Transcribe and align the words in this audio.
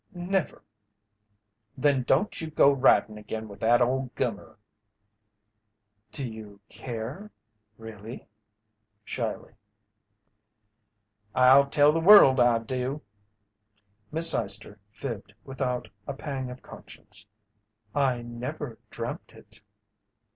"Never." 0.15 0.63
"Then 1.77 2.01
don't 2.01 2.41
you 2.41 2.49
go 2.49 2.71
ridin' 2.71 3.19
again 3.19 3.47
with 3.47 3.59
that 3.59 3.83
old 3.83 4.15
gummer." 4.15 4.57
"Do 6.11 6.27
you 6.27 6.59
care, 6.69 7.29
really?" 7.77 8.27
shyly. 9.03 9.53
"I'll 11.35 11.67
tell 11.67 11.91
the 11.91 11.99
world 11.99 12.39
I 12.39 12.57
do!" 12.57 13.03
Miss 14.11 14.33
Eyester 14.33 14.79
fibbed 14.91 15.35
without 15.43 15.87
a 16.07 16.15
pang 16.15 16.49
of 16.49 16.63
conscience: 16.63 17.27
"I 17.93 18.23
never 18.23 18.79
dreamed 18.89 19.33
it." 19.33 19.61